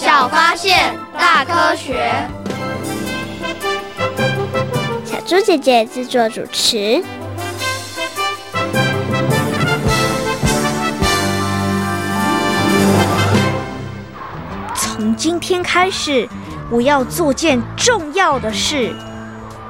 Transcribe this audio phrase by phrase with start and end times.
[0.00, 2.08] 小发现，大科学。
[5.04, 7.02] 小猪姐姐制作主持。
[14.76, 16.28] 从今天开始，
[16.70, 18.94] 我要做件重要的事。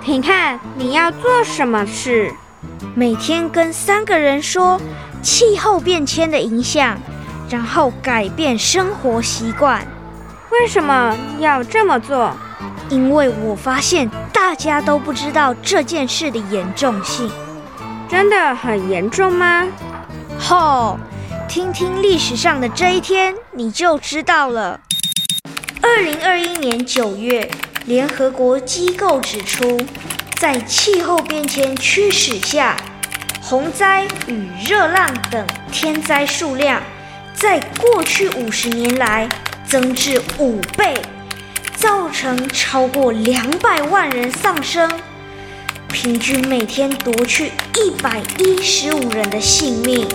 [0.05, 2.31] 你看，你要做什么事？
[2.95, 4.79] 每天跟三个人说
[5.23, 6.99] 气候变迁的影响，
[7.49, 9.87] 然后改变生活习惯。
[10.51, 12.35] 为什么要这么做？
[12.89, 17.31] 因为我发现大家都不知道这件事的严重性。
[18.09, 19.67] 真的很严重吗？
[20.39, 20.99] 吼，
[21.47, 24.81] 听听历史上的这一天，你就知道了。
[25.83, 27.51] 二零二一年九月，
[27.85, 29.79] 联合国机构指出，
[30.37, 32.75] 在气候变迁驱使下，
[33.43, 36.81] 洪灾与热浪等天灾数量，
[37.35, 39.29] 在过去五十年来
[39.69, 40.95] 增至五倍，
[41.77, 44.91] 造成超过两百万人丧生，
[45.93, 50.09] 平均每天夺去一百一十五人的性命。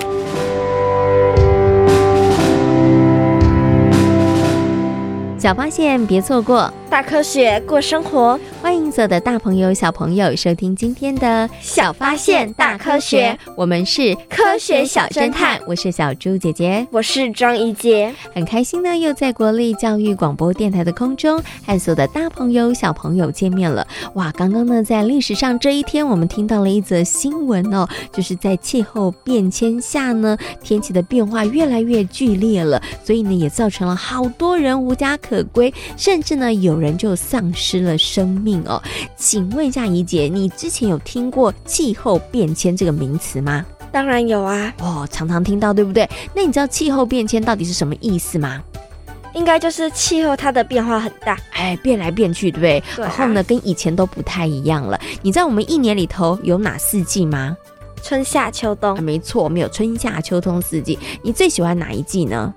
[5.37, 6.73] 小发现，别错过。
[6.93, 13.35] 大科学过生活，欢迎所有的大朋友、小朋友收听今天的小发现大科学。
[13.55, 23.87] 我们是科学小侦探，我是小猪姐姐，我是张怡杰，很开心呢，又在国立教育广播电台的空中和所有的大朋友、小朋友见面了。
[24.13, 36.82] 哇，刚刚呢，在历史上这一天，我们听到了一则新闻哦，就是在气候变迁下呢，天气的变化越来越剧烈了，所以呢，也造成了好多人无家可归，甚至呢，有。
[36.83, 38.81] 人就丧失了生命哦，
[39.15, 43.65] 请问一下怡姐，你之前有听过气候变迁这个名词吗？
[43.91, 46.09] 当然有啊，哦，常常听到，对不对？
[46.35, 48.61] 那你知道气候变迁到底是什么意思吗？
[49.33, 52.83] 应该就是气候它的变化很大，哎，变来变去，对不对？
[52.97, 53.07] 对啊。
[53.07, 54.99] 然后呢，跟以前都不太一样了。
[55.23, 57.57] 你知道我们一年里头有哪四季吗？
[58.03, 58.95] 春夏秋冬。
[58.95, 60.99] 啊，没错，我们有春夏秋冬四季。
[61.23, 62.53] 你最喜欢哪一季呢？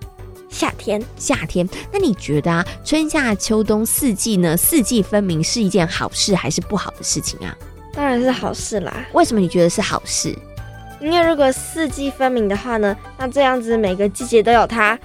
[0.56, 1.68] 夏天，夏天。
[1.92, 4.56] 那你觉得啊，春夏秋冬四季呢？
[4.56, 7.54] 四季分明是一件好事还是不好的事情啊？
[7.92, 9.06] 当然是好事啦。
[9.12, 10.34] 为什么你觉得是好事？
[10.98, 14.98] 因为如果四季分明的话呢，那这样子每个季节都有它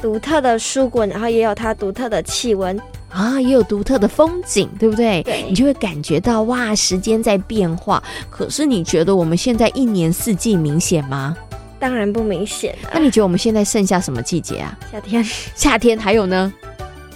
[0.00, 2.80] 独特的蔬果，然后也有它独特的气温
[3.10, 5.20] 啊，也有独特的风景，对不对？
[5.24, 8.00] 对，你就会感觉到哇，时间在变化。
[8.30, 11.36] 可是你觉得我们现在一年四季明显吗？
[11.82, 12.94] 当然不明显啊。
[12.94, 14.78] 那你觉得我们现在剩下什么季节啊？
[14.92, 15.24] 夏天，
[15.56, 16.52] 夏天还有呢，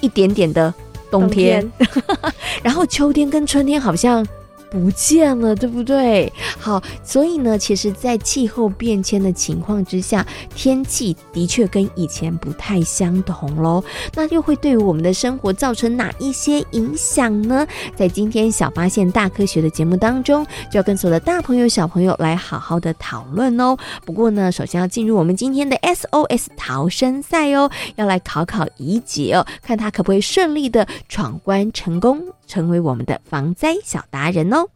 [0.00, 0.74] 一点点的
[1.08, 2.32] 冬天，冬天
[2.64, 4.26] 然后秋天跟春天好像
[4.70, 6.32] 不见了，对不对？
[6.58, 13.82] 好，所以呢，其实，在气候变迁的情况之下，天气的确跟以前不太相同喽。
[14.14, 17.66] 那又会对于我们的生活造成哪一些影响呢？
[17.94, 23.76] 在今天小发现大科学的节目当中，就要跟所有的大朋友、小朋友来好好的讨论哦。
[24.04, 34.68] 不过呢，首先要进入我们今天的 SOS 逃生赛哦，要来考考怡姐哦，看她可不可以顺利的闯关成功，成为我们的防灾小达人哦。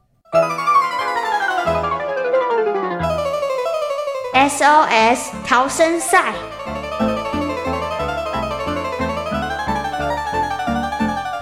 [4.34, 6.32] SOS 逃生赛，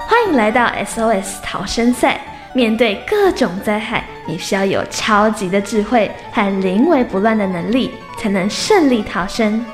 [0.07, 2.21] 欢迎来到 SOS 逃生赛。
[2.55, 9.65] 面对各种灾害，你需要有超级的智慧和临危不乱的能力，才能顺利逃生。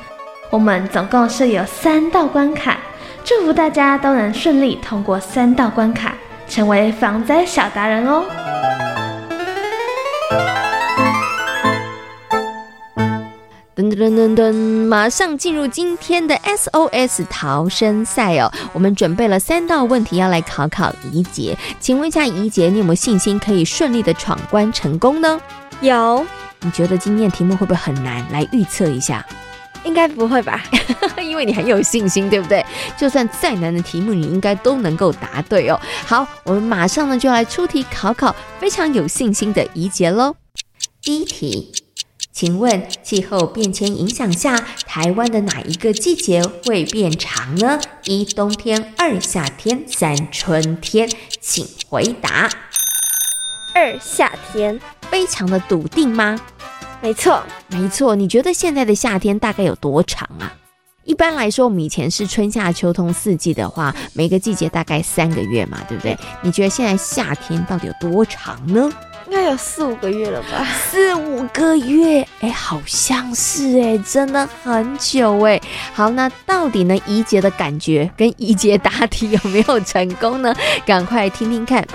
[0.50, 2.76] 我们总共设有三道关卡，
[3.24, 6.14] 祝福大家都能顺利通过三道关卡，
[6.48, 8.24] 成为防灾小达人哦。
[13.76, 18.48] 噔噔噔噔噔，马上进入今天的 SOS 逃生赛哦！
[18.72, 25.40] 我们准备了三道问题要来考考怡姐，请问一下怡姐，你有没有信心可以顺利的闯关成功呢？
[25.80, 26.24] 有。
[26.60, 28.24] 你觉得今天的题目会不会很难？
[28.30, 29.26] 来预测一下。
[29.84, 30.62] 应该不会吧？
[31.22, 32.64] 因为你很有信心，对不对？
[32.96, 35.80] 就算再难的题目，你应该都能够答对哦。
[36.06, 40.34] 好，我们马上呢就来出题考考非常有信心的怡姐喽。
[41.02, 41.72] 第一题。
[42.32, 44.56] 请问气候变迁影响下，
[44.88, 47.78] 台湾的哪一个季节会变长呢？
[48.06, 51.08] 一冬天，二夏天，三春天，
[51.40, 52.50] 请回答。
[53.72, 56.36] 二夏天，非常的笃定吗？
[57.04, 58.16] 没错，没错。
[58.16, 60.50] 你觉得现在的夏天大概有多长啊？
[61.04, 66.16] 一般来说，我们以前是春夏秋冬四季的话，每个季节大概三个月嘛，对不对？
[66.40, 68.90] 你觉得现在夏天到底有多长呢？
[69.26, 70.66] 应该有四五个月了吧？
[70.90, 75.60] 四五个月，哎，好像是哎，真的很久哎。
[75.92, 76.98] 好，那到底呢？
[77.06, 80.54] 怡姐的感觉跟怡姐答题有没有成功呢？
[80.86, 81.86] 赶快听听看。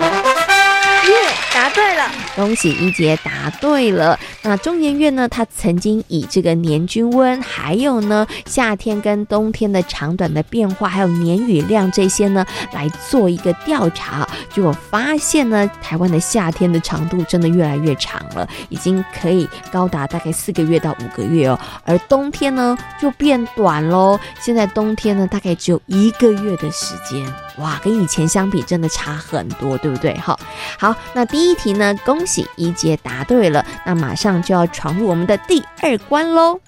[1.52, 4.18] 答对了，恭喜一杰答对了。
[4.42, 14.26] 那中研院呢，它曾经以这个年均温，还有呢夏天跟冬天的长短的变化，还有年雨量这些呢，来做一个调查。
[14.52, 21.58] 结果发现呢，台湾的夏天的长度真的越来越长了，已经可以高达大概四个月到五个月哦。
[21.84, 24.18] 而冬天呢，就变短喽。
[24.40, 27.26] 现在冬天呢，大概只有一个月的时间。
[27.56, 30.16] 哇，跟以前相比，真的差很多，对不对？
[30.16, 30.38] 好，
[30.78, 36.60] 好，那第一题呢，恭喜一杰答对了，那马上就要闯入我们的第二关喽。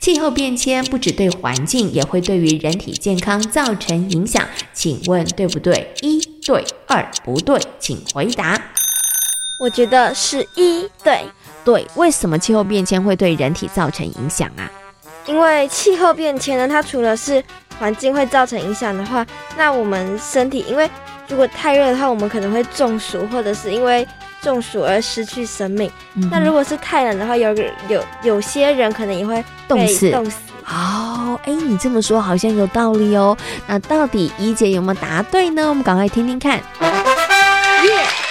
[0.00, 4.42] 气候变迁不只对环境，也会对于人体健康造成影响，
[4.72, 5.94] 请问对不对？
[6.00, 8.60] 一对，二不对，请回答。
[9.58, 11.24] 我觉得是一对，
[11.64, 14.70] 对，为什么气候变迁会对人体造成影响啊？
[15.26, 17.42] 因为气候变迁呢，它除了是
[17.78, 19.24] 环境会造成影响的话，
[19.56, 20.88] 那我们身体，因为
[21.28, 24.06] 如果太热的话，我们可能会中暑，或者是因为
[24.42, 25.90] 中暑而失去生命。
[26.14, 27.54] 嗯、那如果是太冷的话，有
[27.88, 30.10] 有有些人可能也会冻死。
[30.10, 30.36] 冻死。
[30.66, 33.36] 哦，哎，你这么说好像有道理哦。
[33.66, 35.68] 那到底怡姐有没有答对呢？
[35.68, 36.60] 我们赶快听听看。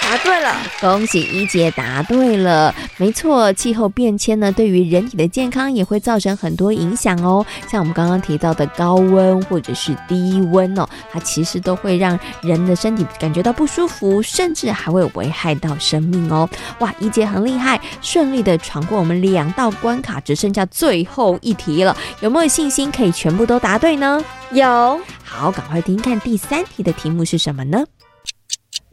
[0.04, 2.72] 答对了，恭喜一姐答对了。
[2.98, 7.44] 没错，气候变迁呢，对于人体的健康也会造成很多影响哦。
[7.66, 16.46] 像我们刚刚提到的高温或者是低温哦，它其实都会让人的身体感觉到不舒服，甚至还会危害到生命哦。
[16.80, 21.96] 哇，一姐很厉害，顺利的闯过我们两道关卡，只剩下最后一题了。
[22.20, 24.22] 有没有信心可以全部都答对呢？
[24.52, 25.00] 有。
[25.24, 27.82] 好，赶快听看第三题的题目是什么呢？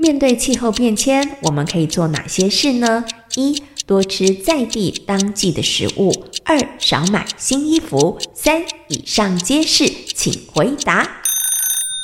[0.02, 3.06] 面对气候变迁，我们可以做哪些事呢？
[3.36, 6.12] 一、多吃在地当季的食物；
[6.44, 11.08] 二、少买新衣服；三、以上皆是，请回答。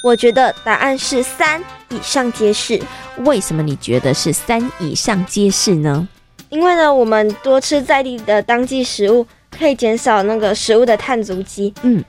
[0.04, 1.60] 我觉得答案是三，
[1.90, 2.80] 以上皆是。
[3.26, 6.08] 为什么你觉得是三以上皆是呢？
[6.50, 11.74] 因为呢，我们多吃在地的当季食物，可以减少那个食物的碳足迹。
[11.82, 12.06] 嗯，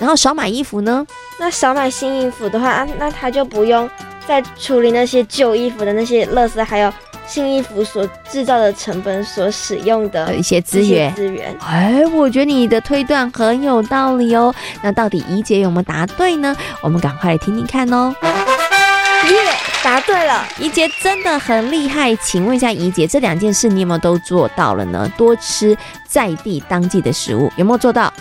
[0.00, 1.06] 然后少买衣服呢？
[1.38, 3.86] 那少买新衣服的话，啊，那他就不用。
[4.28, 6.92] 在处理那些旧衣服的那些垃圾，还有
[7.26, 11.56] 新衣服所制造的成本所使用的一些资源资源。
[11.66, 14.54] 哎，我觉得你的推断很有道理哦。
[14.82, 16.54] 那到底怡姐有没有答对呢？
[16.82, 18.14] 我们赶快来听听看哦。
[18.22, 19.36] 耶，
[19.82, 20.46] 答对了！
[20.60, 22.14] 怡姐真的很厉害。
[22.16, 25.10] 请问一下怡姐，这两件事你有没有都做到了呢？
[25.16, 25.74] 多吃
[26.06, 28.12] 在地当季的食物，有没有做到？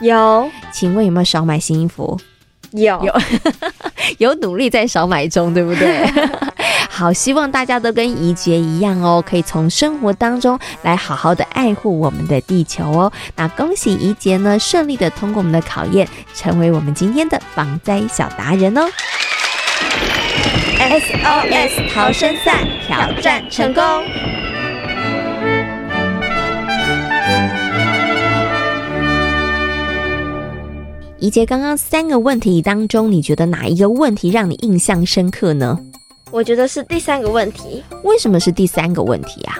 [0.00, 0.50] 有。
[0.72, 2.18] 请问有没有少买新衣服？
[2.72, 3.14] 有有
[4.30, 6.04] 有努力在少买中，对不对？
[6.88, 13.12] 好，希望大家都跟怡杰一样哦，可以从生活当中来好好的爱护我们的地球哦。
[13.36, 18.86] 那恭喜怡杰呢，顺利的通过我们的考验，成为我们今天的防灾小达人哦。
[20.78, 23.82] SOS 逃生赛挑战成功。
[31.20, 35.78] 怡杰，刚刚三个问题当中，你觉得哪一个问题让你印象深刻呢？
[36.30, 37.84] 我觉得是第三个问题。
[38.04, 39.58] 为什么是第三个问题啊？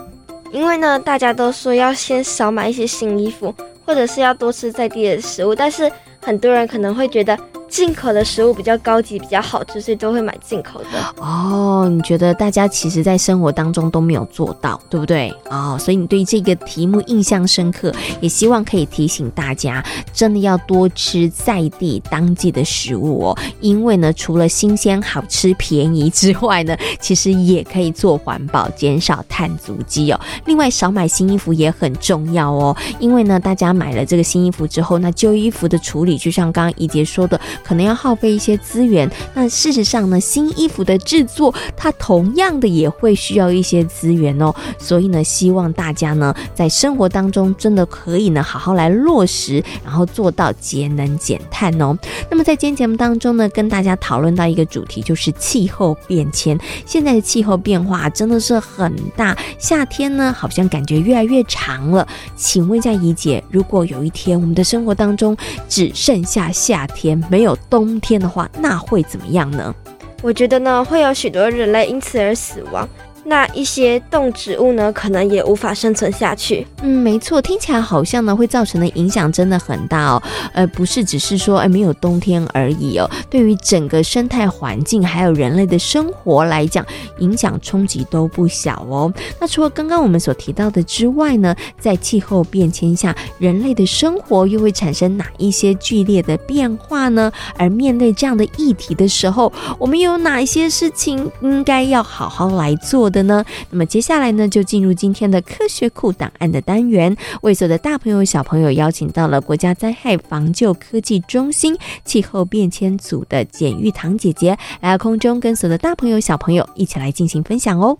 [0.52, 7.38] 因为呢，大家都说要先少买一些新衣服，或者是要多吃在地的食物，但是很多人可能会觉得。
[7.70, 11.22] 进口的食物比较高级，比较好吃，所以都会买进口的。
[11.22, 15.32] 哦，你觉得大家其实在生活当中都没有做到，对不对？
[15.48, 23.38] 哦，所以你对这个题目印象深刻，也希望可以提醒大家，真的要多吃在地当季的食物哦。
[23.60, 30.20] 因为呢，除了新鲜、好吃、便宜之外呢，其实也可以做环保，减少碳足迹哦。
[30.44, 32.76] 另外，少买新衣服也很重要哦。
[32.98, 37.40] 因为呢，大家买了这个新衣服之后，那旧衣服的处理，就像刚刚怡洁说的。
[37.64, 39.10] 可能要耗费一些资源。
[39.34, 44.54] 那事实上呢，新衣服的制作，它同样的也会需要一些资源哦。
[44.78, 51.96] 所以呢，希望大家呢，在生活当中真的可以呢，好好来落实，然后做到节能减碳哦。
[52.30, 56.58] 那么在今天节目当中呢，跟大家讨论到一个主题，就是气候变迁。
[56.86, 62.06] 现在的气候变化真的是很大，夏天呢，好像感觉越来越长了。
[62.36, 65.36] 请问一下怡姐，如果有一天我们的生活当中
[65.68, 69.74] 只剩下夏天，没有冬天的话，那会怎么样呢？
[70.22, 72.88] 我觉得呢，会有许多人类因此而死亡。
[73.24, 76.66] 那一些动植物呢，可能也无法生存下去。
[76.82, 80.22] 嗯，没错，听起来好像呢，会造成的影响真的很大哦。
[80.52, 83.08] 呃，不是只是说，哎，没有冬天而已哦。
[83.28, 86.84] 对于整个生态环境还有人类的生活来讲，
[87.18, 89.12] 影响冲击都不小哦。
[89.38, 97.30] 那除了刚刚我们所提到的之外呢，在气候变迁下，人类的生活又会产生哪一些剧烈的变化呢？
[97.56, 103.44] 而面对这样的议题的时候，我们有哪一些事情应该要好好来做的呢？
[103.70, 117.98] 那么接下来呢，就进入今天的科学库档案的单元，为所有的大朋友小朋友邀请到了国家灾害防救科技中心气候变迁组的简玉堂姐姐来到空中，跟所有的大朋友小朋友一起来进行分享哦。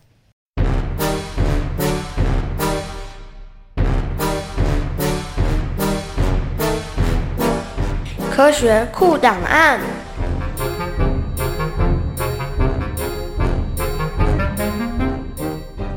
[8.31, 10.00] 科学库档案。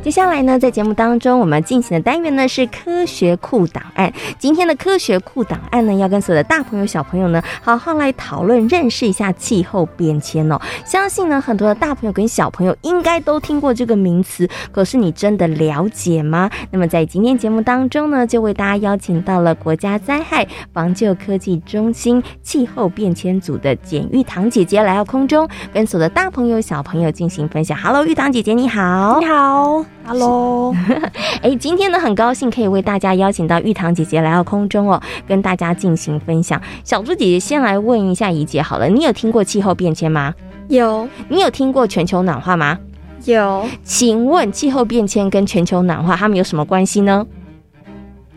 [0.04, 4.12] 接下来呢，在节目当中，我们进行的单元呢是科学库档案。
[4.38, 10.60] 今天的科学库档案呢，要跟所有的大朋友小朋友呢，好好来讨论、认识一下气候变迁哦。
[10.84, 16.50] 相信呢，很多的大朋友跟小朋友应该都听过这个名词，可是你真的了解吗？
[16.70, 27.78] 那么在今天节目当中呢，就为大家邀请到了国家灾害防救科技中心气候变迁组的简玉堂姐姐来到空中，跟所有的大朋友小朋友进行分享。
[27.78, 29.86] Hello，玉堂姐姐，你好，你好。
[30.06, 30.76] Hello，
[31.42, 36.62] 哎，今天呢，很高兴可以为大家邀请到玉堂姐姐来到空中哦，跟大家进行分享。
[36.84, 40.34] 小猪姐姐先来问一下怡姐好了，你有听过气候变迁吗？
[40.68, 41.08] 有。
[41.30, 42.78] 你有听过全球暖化吗？
[43.24, 43.66] 有。
[43.84, 47.26] 请问气候变迁跟全球暖化他们有什么关系呢？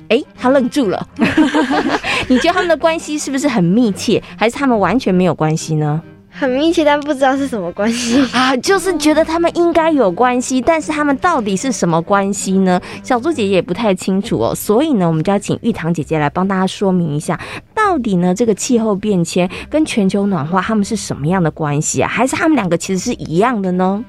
[0.09, 1.05] 哎，他愣住了。
[2.29, 6.01] 你觉得他们的关系是不是很密切，还是他们完全没有关系呢？
[6.39, 8.55] 很密切，但不知道是什么关系 啊！
[8.59, 12.79] 就是觉得他们应该有关系，但是他们到底是什么关系呢？
[13.03, 14.55] 小猪姐姐也不太清楚哦。
[14.55, 17.41] 所以呢，我们就要请玉堂姐姐来帮大家说明一下，
[17.75, 22.09] 到底呢这个气候变迁跟全球暖化他们是什么样的关系啊？
[22.09, 24.05] 还是他们两个其实是一样的呢？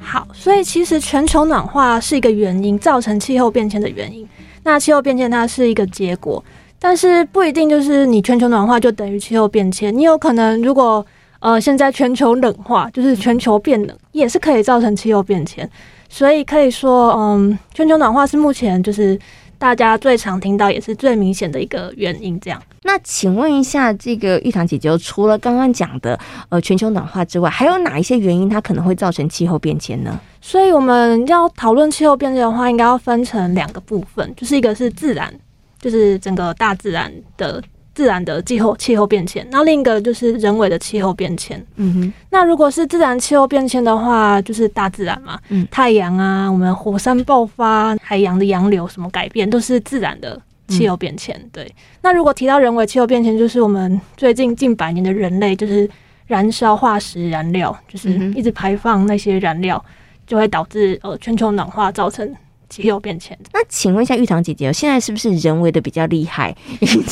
[0.00, 4.28] 好，所以其实全球暖化是一个原因，造成气候变迁的原因。
[4.64, 6.42] 那气候变迁它是一个结果，
[6.80, 9.96] 但是不一定就是你全球暖化就等于气候变迁。
[9.96, 11.06] 你有可能如果
[11.42, 15.68] 呃，现在全球冷化就是全球变冷，也是可以造成气候变迁，
[16.08, 19.18] 所以可以说，嗯，全球暖化是目前就是
[19.58, 22.38] 大家最常听到也是最明显的一个原因。
[22.38, 26.16] 这样，那请问一下，这个玉堂姐姐，除了刚刚讲的
[26.48, 30.20] 呃全球暖化之外，还有哪一些原因它可能会造成气候变迁呢？
[30.40, 35.34] 所以我们要讨论气候变迁的话，应该要分成两个部分，就是一个是自然，
[35.80, 37.60] 就是整个大自然的。
[37.94, 41.62] 自然的气候气候变迁，那另一个就是人为的气候变迁。
[41.76, 51.36] 嗯哼，那如果是自然气候变迁的话，就是大自然嘛，嗯，太阳啊，我们火山爆发、海洋的洋流什么改变，都是自然的气候变迁。
[51.36, 55.88] 嗯、对，那如果提到人为气候变迁，就是我们最近近百年的人类，就是
[56.26, 59.84] 燃烧化石燃料，就是一直排放那些燃料，
[60.26, 62.34] 就会导致呃全球暖化，造成。
[62.80, 67.02] 气候变迁，那请问一下玉堂姐姐，现在是不是人为的比较厉害，影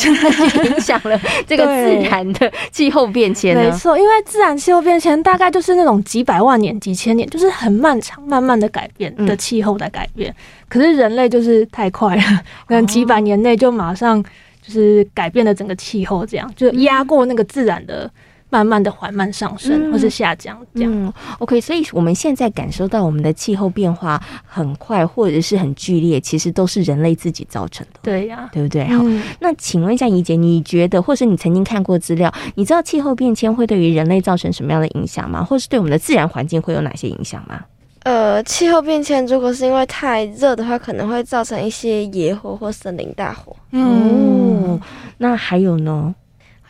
[0.81, 3.63] 响了这个自然的气候变迁呢？
[3.65, 10.31] 没错，因为自然气候变迁大概就是那种几百万年、几千年，就是很漫长、慢慢的改变的气候在改变。
[10.31, 10.35] 嗯、
[10.69, 12.23] 可是人类就是太快了，
[12.67, 14.23] 可能几百年内就马上
[14.63, 18.11] 就是改变了整个气候，这样就压过那个自然的。
[18.51, 20.93] 慢慢的缓慢上升或是下降，这样。
[20.93, 28.01] 嗯，OK，所以我们现在感受到我们的气候变化很快或者是很剧烈，其实都是人类自己造成的。
[28.03, 28.85] 对呀、啊，对不对？
[28.89, 35.45] 好，嗯、那请问一下怡姐，你觉得，或是你曾经看过资料，你知道气候变迁会对于人类造成什么样的影响吗？
[35.45, 37.61] 或是对我们的自然环境会有哪些影响吗？
[38.05, 43.55] 呃，气候变迁如果是因为太热的话，可能会造成一些野火或森林大火。
[43.73, 44.81] 嗯，哦、
[45.19, 46.15] 那还有呢？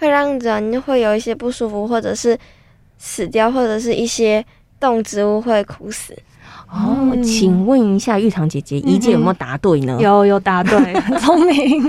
[0.01, 2.37] 会让人会有一些不舒服，或者是
[2.99, 4.45] 死掉，或者是一些
[4.81, 6.17] 动植物会枯死。
[6.73, 9.99] 哦，请问一下玉堂姐姐，怡姐有没有答对呢？
[10.01, 11.83] 有，有答对，很 聪明。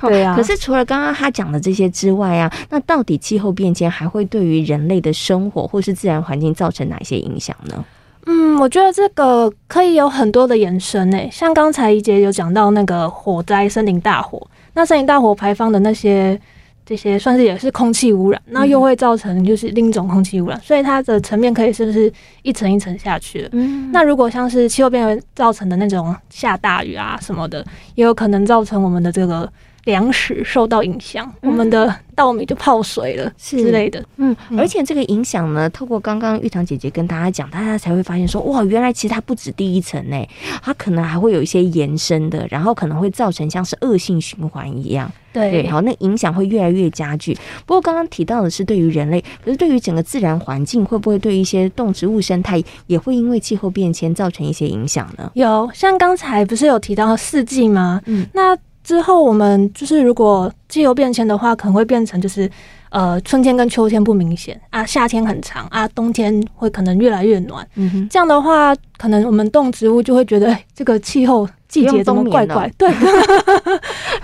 [0.00, 0.34] 对啊。
[0.36, 7.84] 可是除了刚刚她讲的这些之外啊，那到底气候变迁还会对于人类的生活或是自然环境造成哪些影响呢？
[8.26, 14.40] 嗯，我觉得这个可以有很多的延伸诶，像刚才怡姐有讲到那个火灾、森林大火，
[14.74, 16.40] 那森林大火排放的那些。
[16.84, 22.12] 这些算是也是空气污染，那又会造成就是另一种空气污染，嗯、所以它的层面可以是不是
[22.42, 23.48] 一层一层下去了。
[23.52, 29.50] 嗯，那如果像是气候变化造成的那种下大雨啊什么的，也有可能造成我们的这个
[29.84, 34.04] 粮食受到影响，嗯、我们的稻米就泡水了之类的。
[34.16, 40.16] 嗯，而且这个影响呢，透过刚刚玉堂姐姐跟大家讲，大家才会发现说，哇，原来其实它不止第一层呢，
[40.62, 45.10] 它可能还会有一些延伸的，然后可能会造成像是恶性循环一样。
[45.32, 47.34] 对，对，好，那影响会越来越加剧。
[47.64, 55.30] 不过刚刚提到的是对于人类，可是对于整个自然环境，会不会对一些动植物生态也会因为气候变迁造成一些影响呢？
[55.34, 58.02] 有，像刚才不是有提到四季吗？
[58.04, 62.50] 嗯，那之后我们就是如果气候变迁的话，可能会变成就是
[62.90, 67.66] 呃春天跟秋天不明显啊，夏天很长啊，冬天会可能越来越暖。
[67.76, 71.48] 嗯哼，这样的话，可能我们动植物就会觉得这个气候。
[71.72, 72.70] 季节怎么怪怪？
[72.76, 72.92] 对，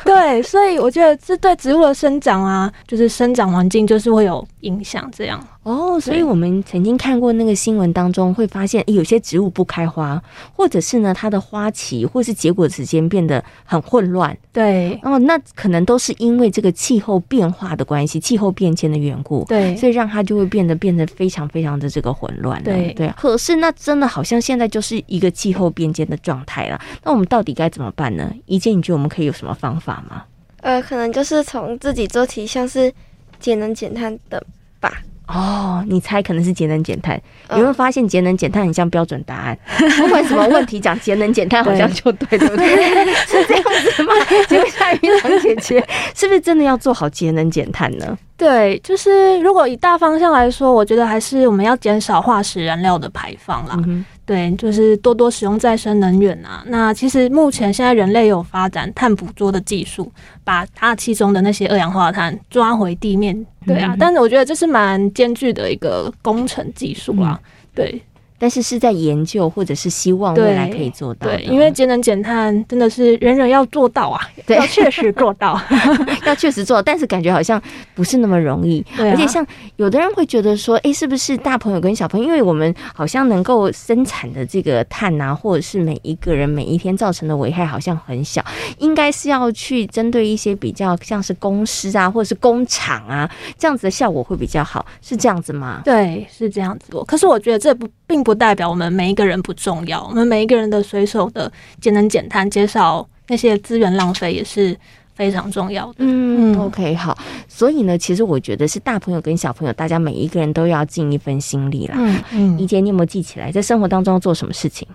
[0.05, 5.11] 对，所以我觉得这对植物的生长啊，就是生长环境就是会有影响。
[5.17, 10.23] 这样哦，所以我们曾经看过那个新闻当中，会发现有些植物不开花，
[10.55, 14.37] 或者是呢它的花期或是结果时间变得很混乱。
[14.53, 19.45] 对，哦，那可能都是因为这个气候变化的关系，气候变迁的缘故。
[19.49, 22.63] 对，所以让它就会变得变得非常非常的这个混乱。
[22.63, 26.79] 对对，可是那真的好像现在就是一个气候变迁的状态了。
[27.03, 28.29] 那我们到到底该怎么办呢？
[28.47, 30.25] 怡姐，你觉得我们可以有什么方法吗？
[30.61, 32.93] 呃，可能就是从自己做起，像是
[33.39, 34.43] 节能减碳的
[34.81, 34.93] 吧。
[35.29, 37.15] 哦，你猜可能是节能减碳？
[37.51, 39.57] 有没有发现节能减碳很像标准答案？
[40.01, 42.67] 不管什么问题讲节能减碳好像就对，对不对？
[43.29, 44.13] 是这样子吗？
[44.49, 48.19] 请问一下玉堂姐姐，是不是真的要做好节能减碳呢？
[48.37, 53.81] 对，就是如果以大方向来说，我觉得还是我们要减少化石燃料的排放啦。
[53.87, 56.63] 嗯对，就是多多使用再生能源啊。
[56.67, 60.13] 那其实目前现在人类有发展碳捕捉的技术，
[60.45, 63.35] 把大气中的那些二氧化碳抓回地面。
[63.67, 67.41] 对啊，嗯、但是我觉得这是蛮艰巨的一个工程技术啊。
[67.43, 67.45] 嗯、
[67.75, 68.03] 对。
[68.39, 71.39] 但是是在研究，或者是希望未来可以做到对。
[71.39, 75.61] 对，因为节能减碳真的是人人要做到啊，对，要确实做到，
[76.25, 76.83] 要确实做到。
[76.83, 77.61] 但是感觉好像
[77.95, 78.85] 不是那么容易。
[78.97, 79.45] 对啊，而且像
[79.77, 82.27] 有的人会觉得说，哎、欸，是不是大朋友跟小朋友？
[82.27, 88.45] 因为我们好像能够生产的这个碳啊，或者是每一个人每一天造成的危害好像很小，
[88.79, 95.81] 应该是要去针对一些比较像是公司啊，或者是工厂啊这样子的效果会比较好，是这样子吗？
[95.85, 96.93] 对，是这样子。
[97.07, 104.77] 可是我觉得这不并不代表我们每一个人不重要，我们每一个人的随手的节能减碳、减少那些资源浪费也是
[105.15, 105.95] 非常重要的。
[105.99, 107.17] 嗯，嗯，OK，好。
[107.49, 111.97] 所以呢，其实我觉得是大朋友跟小朋友，大家每一个人都要尽一份心力啦。
[111.99, 114.87] 嗯嗯，怡姐，你有没有记起来，在生活当中要做什么事情？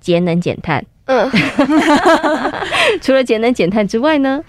[0.00, 0.84] 节能减碳。
[1.06, 1.30] 嗯，
[3.00, 4.42] 除了节能减碳之外呢？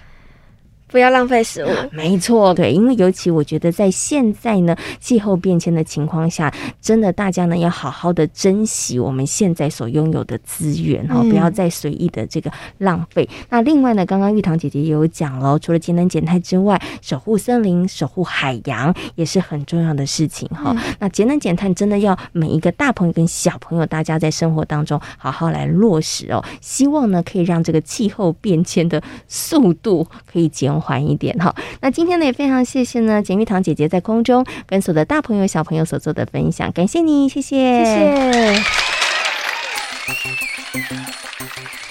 [0.89, 13.27] 不要浪费食物， 没错，对，因为尤其我觉得在现在呢，气候变迁的情况下，真的大家呢要好好的珍惜我们现在所拥有的资源哈，不要再随意的这个浪费。
[13.31, 20.73] 嗯、那另外呢，刚刚玉堂姐姐也有讲了，除了节能减碳之外，守护森林、守护海洋也是很重要的事情哈。
[20.75, 38.63] 嗯、那节能减碳真的要每一个大朋友跟小朋友，大家在生活当中好好来落实哦，希望呢可以让这个气候变迁的速度可以减缓一点哈，那今天呢也非常谢谢呢简玉堂姐姐在空中跟所有的大朋友小朋友所做的分享，感谢你，谢谢，谢谢。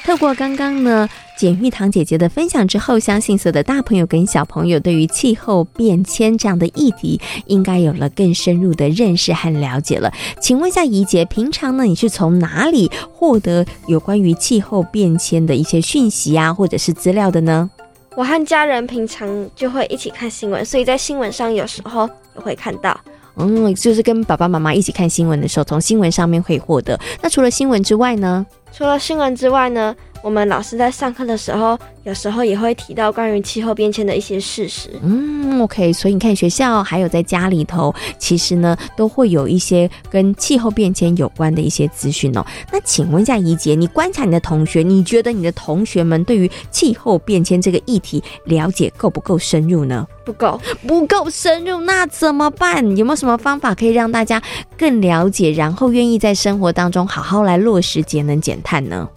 [0.05, 10.11] 透过刚刚呢简玉堂姐姐的分享之后，相信所有的大朋友跟小朋友对于气候变迁这样的议题，应该有了更深入的认识和了解了。
[10.41, 17.71] 请问一下怡姐，平常呢你是从哪里获得有关于气候变迁的一些讯息啊，或者是资料的呢？
[18.19, 22.05] 我和家人平常就会一起看新闻，所以在新闻上有时候
[22.35, 23.01] 也会看到。
[23.37, 26.99] 嗯，就是跟爸爸妈妈一起看新闻的时候，从新闻上面会获得。
[27.23, 28.45] 那除了新闻之外呢？
[28.73, 34.91] 除了新闻之外呢，我们老师在上课的时候，有时候也会提到关于气候变迁的一些事实。
[35.03, 42.45] 嗯，OK，所以你看学校还有在家里头，其实呢都会有一些跟气候变迁有关的一些资讯哦。
[42.73, 50.07] 那请问一下怡姐，你观察你的同学，你觉得你的同学们对于气候变迁这个议题了解够不够深入呢？
[50.25, 52.85] 不够，不够深入，那怎么办？
[52.97, 54.43] 有没有什么方法可以让大家
[54.77, 59.09] 更了解，然后愿意在生活当中好好来落实节能减碳呢？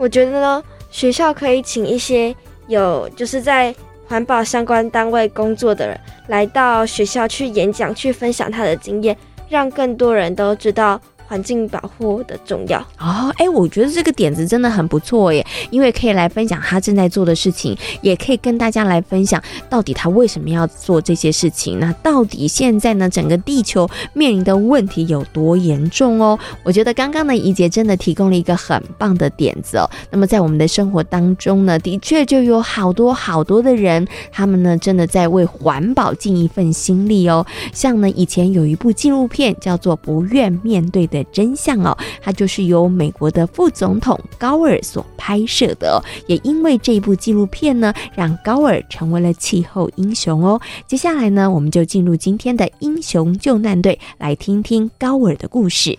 [0.00, 2.34] 我觉得呢，学校可以请一些
[2.68, 3.74] 有就是在
[4.08, 9.14] 环保相关单位工作的人来到学校去演讲，去分享他的经验，
[9.46, 10.98] 让更多人都知道。
[11.30, 21.78] 环境保护的重要哦，哎，我觉得这个点子真的很不错耶，因为可以来分享他正在做的事情，也可以跟大家来分享到底他为什么要做这些事情。
[21.78, 26.36] 那到底现在呢，整个地球面临的问题有多严重哦？
[26.64, 29.88] 我觉得刚刚呢，怡姐真的提供了一个很棒的点子哦。
[30.10, 37.46] 那么在我们的生活当中呢，的确就有好多好多的人，他们呢真的在为环保尽一份心力哦。
[37.72, 41.18] 像呢，以前有一部纪录片叫做《不愿面对的》。
[41.24, 50.60] 真相哦，它就是由美国的副总统高尔所拍摄的哦，也因为这一部纪录片呢，让高尔成为了气候英雄哦。
[50.86, 55.98] 接下来呢，我们就进入今天的英雄救难队，来听听高尔的故事。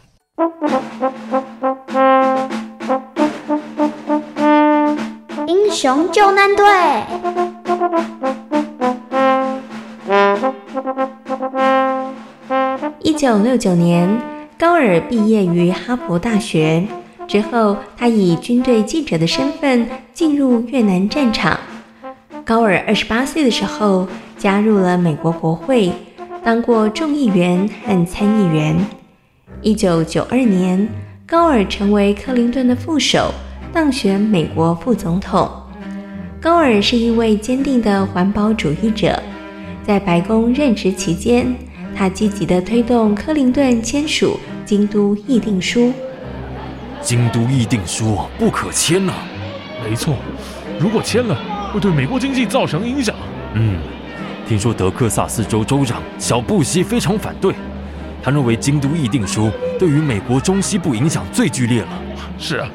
[5.47, 6.65] 英雄救难队，
[12.99, 14.30] 一九六九年。
[14.61, 16.85] 高尔毕业于哈佛大学
[17.27, 21.59] 之后，他以军队记者的身份进入越南战场。
[22.45, 25.91] 高尔二十八岁的时候加入了美国国会，
[26.43, 28.75] 当过众议员和参议员。
[29.63, 30.87] 一九九二年，
[31.25, 33.33] 高尔成为克林顿的副手，
[33.73, 35.49] 当选美国副总统。
[36.39, 39.19] 高尔是一位坚定的环保主义者，
[39.83, 41.51] 在白宫任职期间，
[41.95, 44.39] 他积极地推动克林顿签署。
[44.71, 45.91] 京都议定书，
[47.01, 49.27] 京都议定书不可签呐、啊。
[49.83, 50.15] 没错，
[50.79, 51.37] 如果签了，
[51.73, 53.13] 会对美国经济造成影响。
[53.53, 53.81] 嗯，
[54.47, 57.53] 听说德克萨斯州州长小布希非常反对，
[58.23, 61.89] 他认为京都议定书对于美国中西部影响最剧烈了。
[62.39, 62.69] 是啊，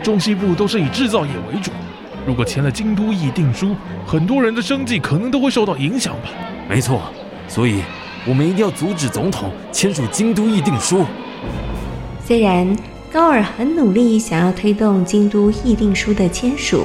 [0.00, 1.72] 中西部都是以制造业为主，
[2.24, 3.74] 如果签了京都议定书，
[4.06, 6.28] 很多人的生计可能都会受到影响吧。
[6.68, 7.02] 没错，
[7.48, 7.82] 所以
[8.28, 11.04] 我们一定要阻止总统签署京都议定书。
[12.24, 12.76] 虽然
[13.12, 16.84] 高尔很努力想要推动京都议定书的签署，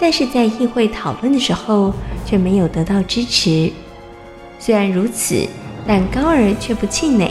[0.00, 1.92] 但是在议会讨论的时候
[2.24, 3.70] 却没有得到支持。
[4.58, 5.46] 虽然如此，
[5.86, 7.30] 但高尔却不气馁，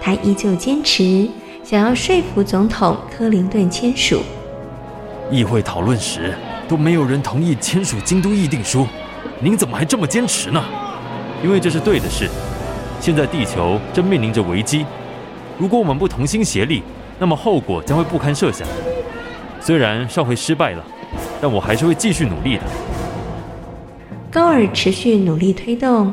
[0.00, 1.28] 他依旧坚持
[1.62, 4.20] 想要说服总统克林顿签署。
[5.30, 6.34] 议会讨论时
[6.68, 8.86] 都没有人同意签署京都议定书，
[9.40, 10.62] 您怎么还这么坚持呢？
[11.44, 12.28] 因为这是对的事。
[13.00, 14.84] 现在地球正面临着危机。
[15.58, 16.82] 如果我们不同心协力，
[17.18, 18.66] 那么后果将会不堪设想。
[19.60, 20.84] 虽然上回失败了，
[21.40, 22.62] 但我还是会继续努力的。
[24.30, 26.12] 高尔持续努力推动。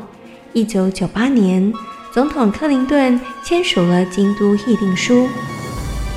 [0.54, 1.72] 一九九八年，
[2.12, 5.28] 总统克林顿签署了京都议定书。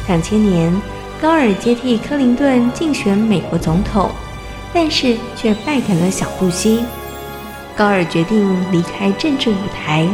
[0.07, 0.73] 两千年，
[1.21, 4.09] 高尔接替克林顿竞选美国总统，
[4.71, 6.85] 但是却败给了小布希。
[7.75, 10.07] 高尔决定离开政治舞台，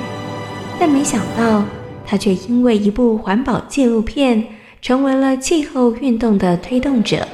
[0.79, 1.63] 但没想到。
[2.05, 4.45] 他却因为一部环保纪录片，
[4.81, 7.27] 成为了气候运动的推动者。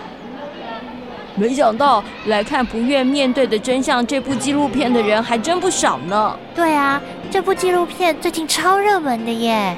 [1.35, 6.37] 没想到来看《不愿面对的真相》这部纪录片的人还真不少呢。
[6.53, 7.01] 对啊，
[7.31, 9.75] 这部纪录片最近超热门的耶。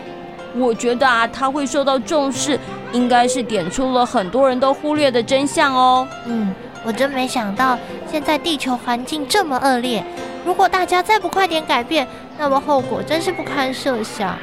[0.56, 2.60] 我觉得啊，它会受到重视，
[2.92, 6.08] 应该是点出了很多人都忽略的真相哦。
[6.26, 7.78] 嗯，我真没想到，
[8.12, 10.04] 现在地球环境这么恶劣，
[10.44, 12.08] 如果大家再不快点改变，
[12.40, 14.36] 那么后果真是不堪设想。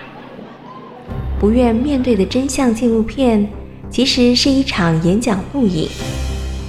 [1.41, 3.49] 不愿面对的真相纪录片，
[3.89, 5.89] 其实是一场演讲录影，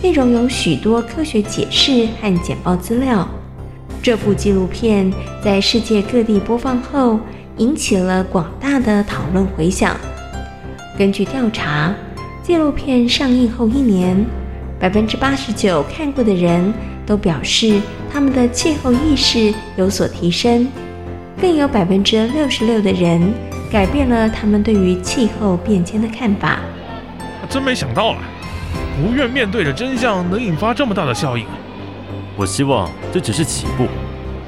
[0.04, 3.28] 内容有许多科学解释和简报资料。
[4.02, 5.12] 这部纪录片
[5.44, 7.20] 在世界各地播放后，
[7.58, 9.96] 引起了广大的讨论回响。
[10.98, 11.94] 根据调查，
[12.44, 14.24] 纪录片上映后一年，
[14.80, 16.72] 百分之八十九看过的人
[17.08, 20.68] 都表示他们的气候意识有所提升，
[21.42, 23.34] 更有百分之六十六的人。
[23.70, 26.60] 改变了他们对于气候变迁的看法。
[27.50, 28.18] 真没想到啊，
[29.02, 31.46] 不愿面对的真相能引发这么大的效应。
[32.36, 33.88] 我希望这只是起步，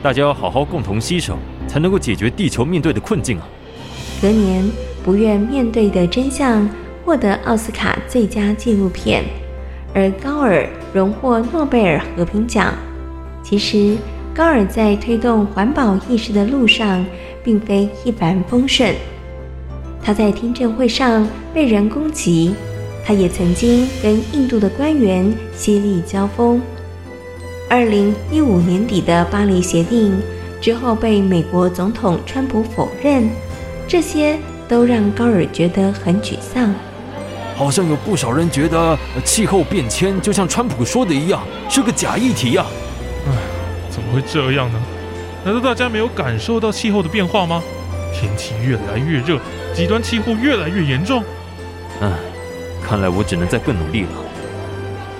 [0.02, 3.48] 大家要好好共同携手，才能够解决地球面对的困境啊。
[4.22, 4.64] 隔年，
[5.04, 6.68] 不愿面对的真相
[7.04, 9.24] 获得奥斯卡最佳纪录片，
[9.94, 12.74] 而高尔荣获诺贝尔和平奖。
[13.44, 13.98] 其实，
[14.34, 17.04] 高尔在推动环保意识的路上，
[17.44, 18.94] 并非一帆风顺。
[20.04, 22.56] 他在听证会上被人攻击，
[23.06, 26.62] 他也曾经跟印度的官员犀利交锋。
[27.70, 30.20] 二零一五年底的巴黎协定
[30.60, 33.30] 之后被美国总统川普否认，
[33.88, 34.38] 这些
[34.68, 36.74] 都让高尔觉得很沮丧。
[37.56, 42.66] 好像有不少人觉得气候变迁就像川普说的一样，是个假议题呀。
[43.28, 43.32] 唉，
[43.90, 44.82] 怎么会这样呢？
[45.46, 47.64] 难道大家没有感受到气候的变化吗？
[48.13, 49.39] 天气越来越热，
[49.74, 51.24] 极端气候越来越严重。
[52.02, 52.12] 嗯，
[52.84, 54.10] 看来我只能再更努力了。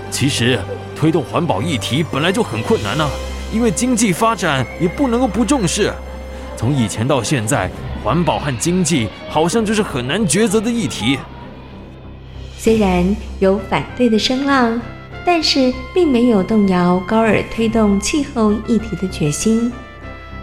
[0.10, 0.60] 其实
[0.96, 3.10] 推动环保议题本来就很困难呢、啊，
[3.54, 5.92] 因为经济发展也不能够不重视。
[6.58, 7.70] 从以前到现在，
[8.04, 11.18] 环保和经济好像就是很难抉择的议题。
[12.58, 14.80] 虽然有反对的声浪，
[15.26, 19.72] 但是并没有动摇高尔推动气候议题的决心。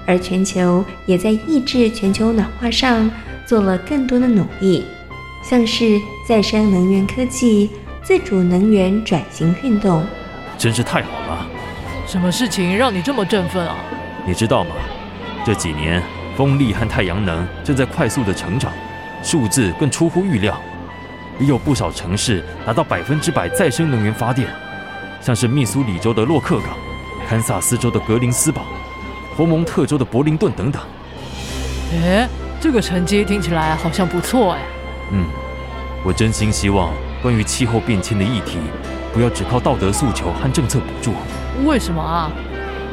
[0.09, 3.11] 而全球也在抑制全球暖化上
[3.44, 4.87] 做了更多的努力，
[5.44, 7.68] 像是再生能源科技、
[8.03, 10.03] 自主能源转型运动，
[10.57, 11.47] 真是太好了。
[12.07, 13.77] 什么事情让你这么振奋啊？
[14.27, 14.71] 你知道吗？
[15.44, 16.03] 这几年
[16.35, 18.73] 风力和太阳能正在快速的成长，
[19.23, 20.59] 数字更出乎预料，
[21.38, 24.49] 也有不少城市达到百分之百再生能源发电，
[25.21, 26.71] 像是密苏里州的洛克港、
[27.29, 28.62] 堪萨斯州的格林斯堡。
[29.38, 30.83] 佛蒙特州的柏林顿等等。
[31.92, 32.29] 哎，
[32.61, 34.62] 这个成绩听起来好像不错哎。
[35.12, 35.24] 嗯，
[36.05, 38.59] 我真心希望关于气候变迁的议题，
[39.14, 41.12] 不要只靠道德诉求和政策补助。
[41.64, 42.33] 为什么啊？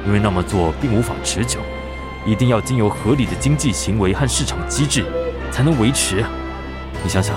[0.06, 1.62] 因为那么做并无法持久，
[2.28, 5.04] 一定要经由合理的经济行为和市场机制
[5.52, 6.24] 才能维持。
[7.04, 7.36] 你想想，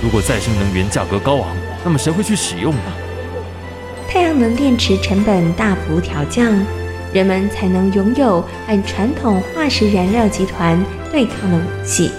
[0.00, 2.92] 如果再生能源价格高昂，那么谁会去使用呢？
[4.08, 6.54] 太阳能电池成本大幅调降。
[7.14, 10.78] 人们才能拥有和传统化石燃料集团
[11.12, 12.10] 对抗的武器。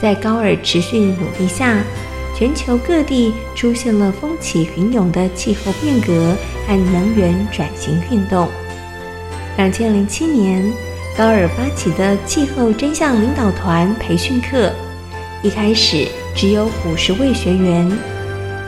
[0.00, 1.78] 在高尔持续努力下，
[2.36, 8.48] 全球各地出现了风起云涌的气候变革和能源转型运动。
[9.56, 10.62] 两千零七年，
[11.16, 14.70] 高尔发起的气候真相领导团培训课，
[15.42, 17.90] 一开始只有五十位学员，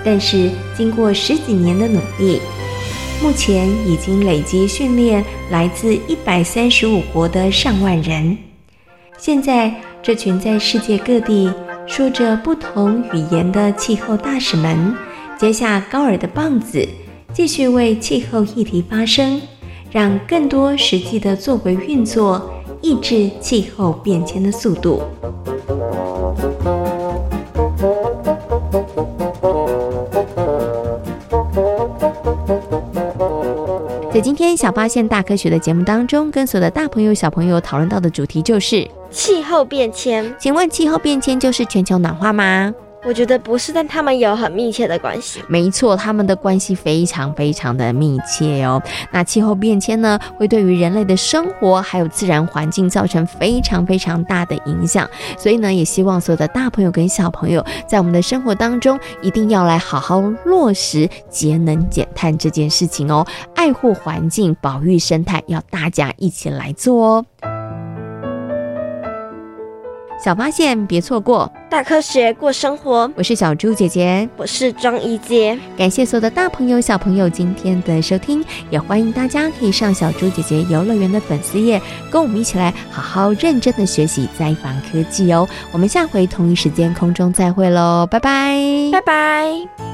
[0.03, 2.41] 但是经过十几年的努力。
[3.25, 8.37] 目前已经累积训练来自一百三十五国的上万人。
[9.17, 11.51] 现在，这群在世界各地
[11.87, 14.95] 说着不同语言的气候大使们，
[15.39, 16.87] 接下高尔的棒子，
[17.33, 19.41] 继续为气候议题发声，
[19.91, 22.51] 让更多实际的作为运作，
[22.83, 25.01] 抑制气候变迁的速度。
[34.15, 40.33] 在今天小发现大科学的节目当中，跟所有的大朋友小朋友讨论到的主题就是气候变迁。
[40.39, 42.73] 请问气候变迁就是全球暖化吗？
[43.07, 45.43] 我觉得不是，但他们有很密切的关系。
[45.47, 48.83] 没错，他们的关系非常非常的密切哦。
[49.11, 55.09] 那气候变迁呢，会对于人类的生活还有自然环境造成非常非常大的影响。
[55.37, 63.27] 所以呢，也希望所有的大朋友跟小朋友，在我们的生活当中，一定要来好好落实节能减碳这件事情哦。
[63.55, 67.54] 爱护环境，保育生态，要大家一起来做哦。
[70.23, 73.11] 小发现，别错过大科学过生活。
[73.17, 75.59] 我是小猪姐姐，我是庄一杰。
[75.77, 85.47] 感谢所有的大朋友、小朋友今天的收听，也欢迎大家可以上小猪姐姐游乐园的粉丝页，跟我们一起来好好认真的学习在防科技哦。
[85.73, 88.57] 我们下回同一时间空中再会喽，拜拜，
[88.93, 89.94] 拜拜。